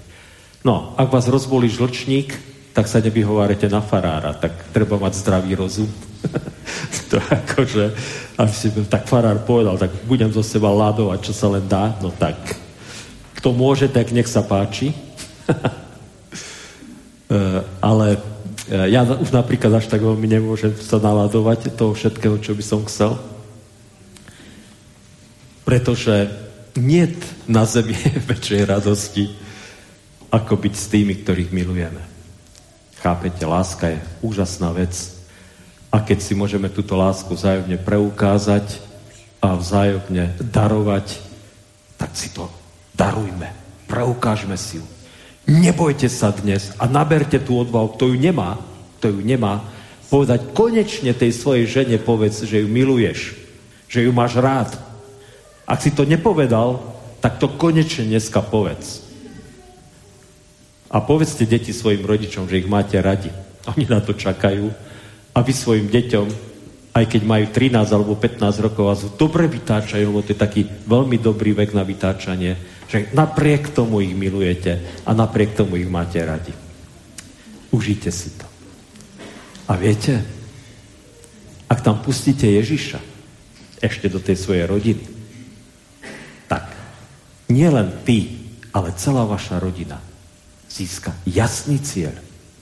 [0.66, 2.34] No, ak vás rozbolí žlčník,
[2.74, 5.90] tak sa nevyhovárate na farára, tak treba mať zdravý rozum.
[7.10, 7.94] to akože,
[8.38, 12.14] aby si tak farár povedal, tak budem zo seba ládovať, čo sa len dá, no
[12.14, 12.38] tak
[13.38, 14.94] kto môže, tak nech sa páči.
[17.28, 18.16] Eh, ale
[18.72, 22.88] eh, ja už napríklad až tak veľmi nemôžem sa naladovať toho všetkého, čo by som
[22.88, 23.20] chcel.
[25.68, 26.32] Pretože
[26.80, 27.04] nie
[27.52, 28.00] na zemi
[28.32, 29.28] väčšej radosti,
[30.32, 32.00] ako byť s tými, ktorých milujeme.
[33.04, 34.96] Chápete, láska je úžasná vec.
[35.92, 38.80] A keď si môžeme túto lásku vzájomne preukázať
[39.40, 41.20] a vzájomne darovať,
[41.96, 42.48] tak si to
[42.96, 43.52] darujme.
[43.88, 44.97] Preukážme si ju.
[45.48, 48.60] Nebojte sa dnes a naberte tú odvahu, kto ju nemá,
[49.00, 49.64] kto ju nemá,
[50.12, 53.40] povedať konečne tej svojej žene povedz, že ju miluješ,
[53.88, 54.76] že ju máš rád.
[55.64, 56.84] Ak si to nepovedal,
[57.24, 59.08] tak to konečne dneska povedz.
[60.92, 63.32] A povedzte deti svojim rodičom, že ich máte radi.
[63.72, 64.68] Oni na to čakajú.
[65.32, 66.28] A vy svojim deťom,
[66.92, 71.20] aj keď majú 13 alebo 15 rokov, vás dobre vytáčajú, lebo to je taký veľmi
[71.20, 72.56] dobrý vek na vytáčanie,
[72.88, 76.56] že napriek tomu ich milujete a napriek tomu ich máte radi.
[77.72, 78.48] Užite si to.
[79.68, 80.24] A viete,
[81.68, 83.04] ak tam pustíte Ježiša
[83.84, 85.04] ešte do tej svojej rodiny,
[86.48, 86.72] tak
[87.52, 88.40] nie len ty,
[88.72, 90.00] ale celá vaša rodina
[90.72, 92.16] získa jasný cieľ,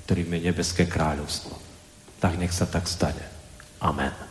[0.09, 1.53] ktorým je nebeské kráľovstvo.
[2.17, 3.21] Tak nech sa tak stane.
[3.77, 4.24] Amen.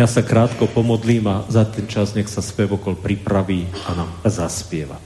[0.00, 4.96] Ja sa krátko pomodlím a za ten čas nech sa spevokol pripraví a nám zaspieva.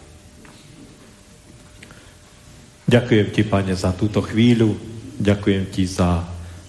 [2.87, 4.79] Ďakujem ti, Pane, za túto chvíľu.
[5.19, 6.23] Ďakujem ti za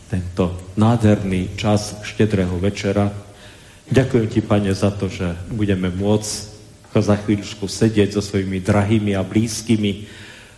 [0.10, 3.14] tento nádherný čas štedrého večera.
[3.94, 6.34] Ďakujem ti, Pane, za to, že budeme môcť
[6.98, 10.10] za chvíľučku sedieť so svojimi drahými a blízkymi.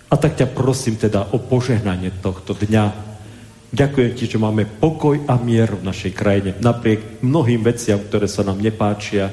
[0.08, 3.07] A tak ťa prosím teda o požehnanie tohto dňa.
[3.68, 6.56] Ďakujem ti, že máme pokoj a mier v našej krajine.
[6.64, 9.28] Napriek mnohým veciam, ktoré sa nám nepáčia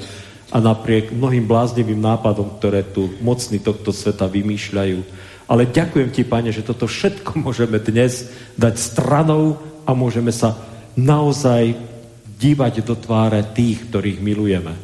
[0.50, 4.98] a napriek mnohým bláznivým nápadom, ktoré tu mocní tohto sveta vymýšľajú.
[5.46, 8.26] Ale ďakujem ti, Pane, že toto všetko môžeme dnes
[8.58, 9.54] dať stranou
[9.86, 10.58] a môžeme sa
[10.98, 11.78] naozaj
[12.34, 14.74] dívať do tváre tých, ktorých milujeme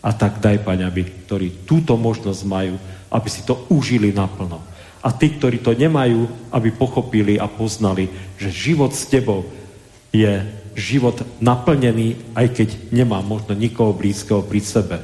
[0.00, 2.78] a tak daj, Pane, aby ktorí túto možnosť majú,
[3.10, 4.69] aby si to užili naplno.
[5.00, 9.48] A tí, ktorí to nemajú, aby pochopili a poznali, že život s Tebou
[10.12, 10.44] je
[10.76, 14.96] život naplnený, aj keď nemá možno nikoho blízkeho pri sebe.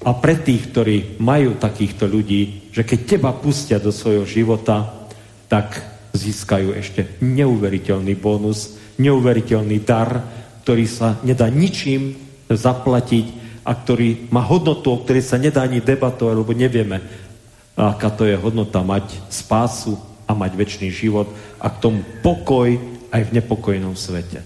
[0.00, 5.06] A pre tých, ktorí majú takýchto ľudí, že keď Teba pustia do svojho života,
[5.46, 5.78] tak
[6.16, 10.26] získajú ešte neuveriteľný bonus, neuveriteľný dar,
[10.66, 12.18] ktorý sa nedá ničím
[12.50, 16.98] zaplatiť, a ktorý má hodnotu, o ktorej sa nedá ani debatovať, lebo nevieme,
[17.76, 19.98] aká to je hodnota mať spásu
[20.28, 21.26] a mať väčší život
[21.58, 22.78] a k tomu pokoj
[23.10, 24.42] aj v nepokojnom svete.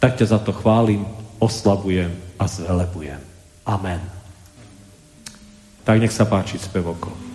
[0.00, 1.04] Tak ťa za to chválim,
[1.36, 3.20] oslavujem a zvelebujem.
[3.68, 4.00] Amen.
[5.84, 7.29] Tak nech sa páči spevoko.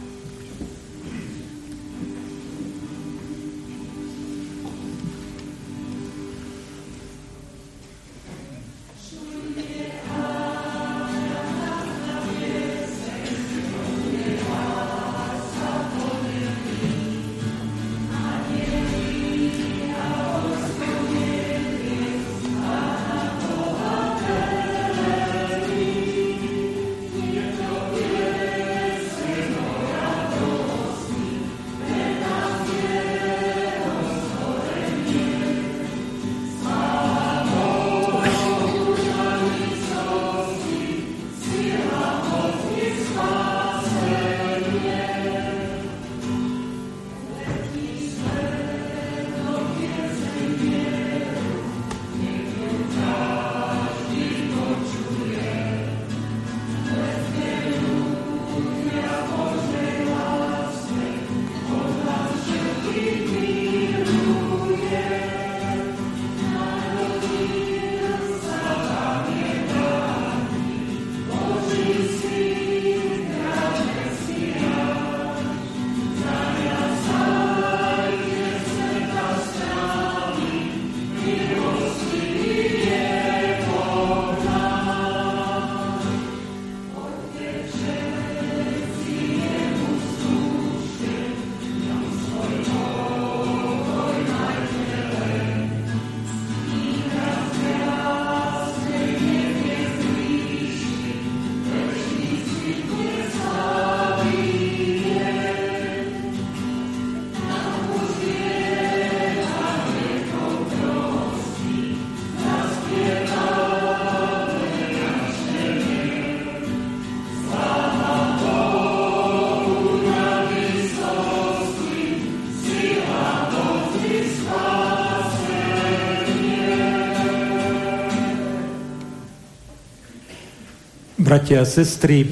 [131.36, 132.28] Bratia a sestry, e,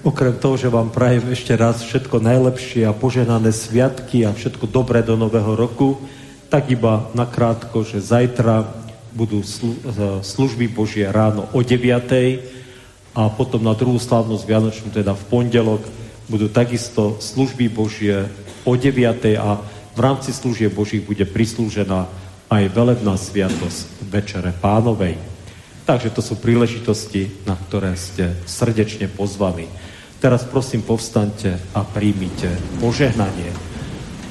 [0.00, 5.04] okrem toho, že vám prajem ešte raz všetko najlepšie a poženané sviatky a všetko dobré
[5.04, 6.00] do nového roku,
[6.48, 8.64] tak iba nakrátko, že zajtra
[9.12, 12.40] budú slu- e, služby Božie ráno o 9.
[13.12, 15.84] a potom na druhú slávnosť Vianočnú, teda v pondelok,
[16.32, 18.24] budú takisto služby Božie
[18.64, 19.36] o 9.
[19.36, 19.60] a
[19.92, 22.08] v rámci služieb Božích bude prislúžená
[22.48, 25.29] aj velebná sviatosť Večere Pánovej.
[25.90, 29.66] Takže to sú príležitosti, na ktoré ste srdečne pozvaní.
[30.22, 32.46] Teraz prosím povstaňte a príjmite
[32.78, 33.50] požehnanie.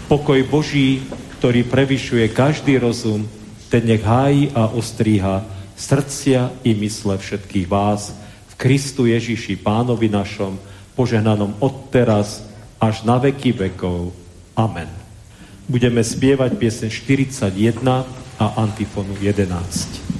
[0.08, 1.04] Pokoj Boží,
[1.36, 3.28] ktorý prevyšuje každý rozum,
[3.68, 5.44] ten nech hájí a ostríha
[5.76, 8.16] srdcia i mysle všetkých vás
[8.48, 10.56] v Kristu Ježiši Pánovi našom,
[10.96, 12.40] požehnanom od teraz
[12.80, 14.16] až na veky vekov.
[14.56, 14.88] Amen
[15.70, 17.54] budeme spievať piesen 41
[18.42, 20.19] a antifonu 11.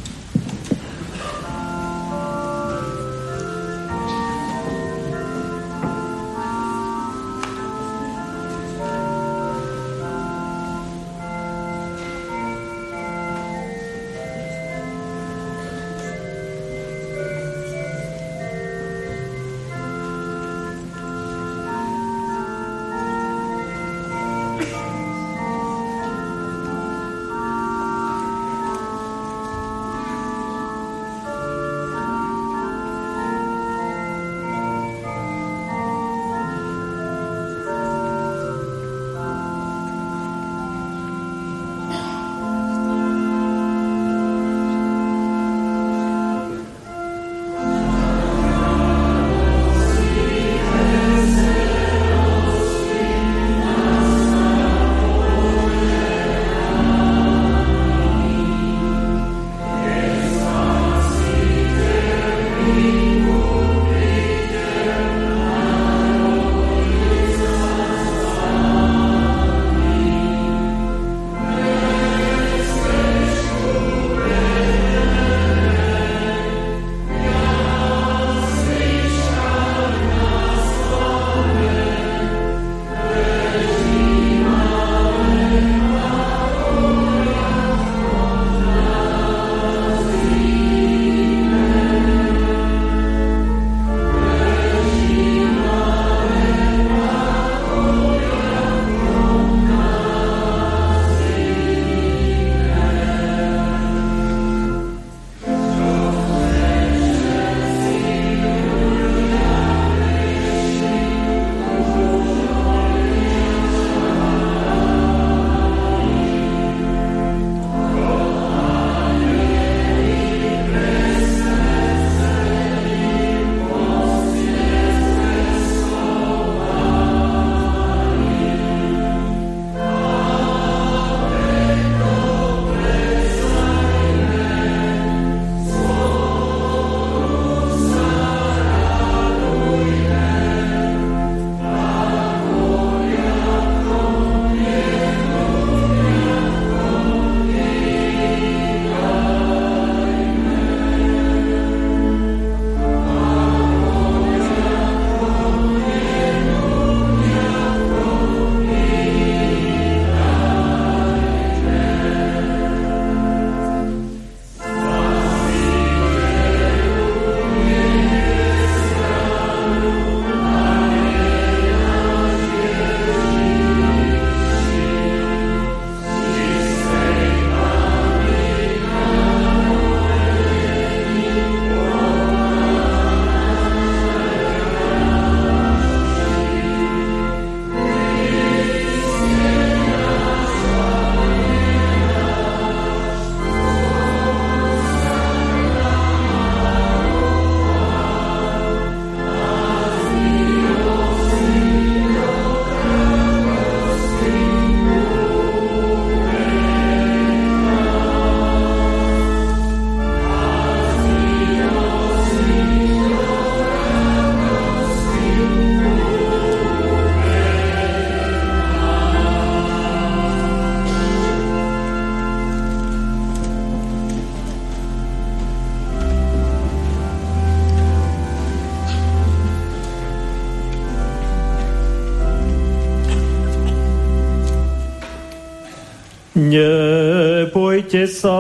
[236.40, 238.40] Nebojte sa,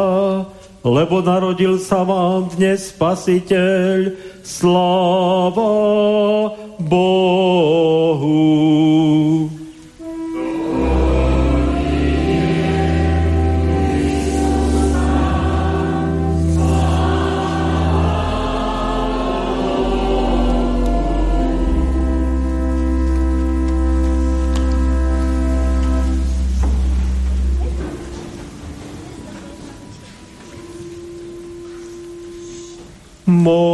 [0.87, 4.15] lebo narodil sa vám dnes Spasiteľ.
[4.39, 5.75] Sláva
[6.79, 8.39] Bohu!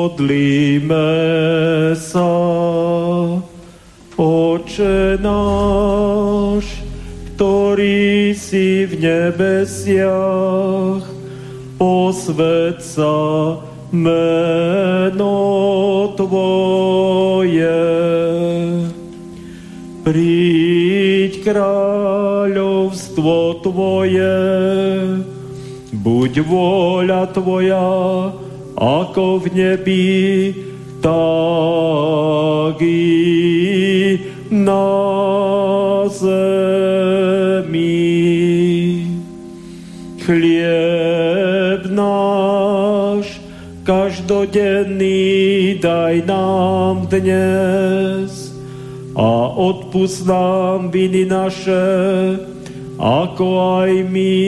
[0.06, 1.18] Modlíme
[1.97, 2.30] sa,
[4.14, 6.86] Oče náš,
[7.34, 11.01] ktorý si v nebesiach,
[11.82, 13.58] posved sa
[13.89, 15.41] meno
[16.14, 17.82] Tvoje.
[20.06, 24.38] Príď kráľovstvo Tvoje,
[25.97, 28.45] buď vôľa Tvoja,
[28.76, 30.51] ako v nebi,
[30.99, 34.19] tak i
[34.51, 34.91] na
[36.11, 37.71] zemi.
[40.26, 43.39] Chlieb náš
[43.86, 48.49] každodenný daj nám dnes
[49.15, 51.88] a odpust nám viny naše,
[52.97, 53.45] ako
[53.86, 54.41] aj my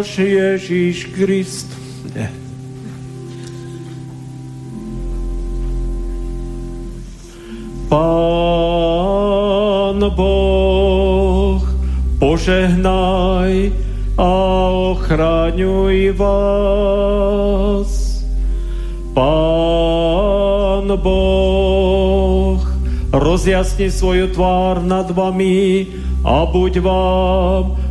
[0.00, 1.68] náš Ježíš Krist.
[2.16, 2.32] Ne.
[7.84, 11.60] Pán Boh,
[12.16, 13.76] požehnaj
[14.16, 14.32] a
[14.96, 17.92] ochraňuj vás.
[19.12, 22.64] Pán Boh,
[23.12, 25.92] rozjasni svoju tvár nad vami
[26.24, 27.79] a buď vám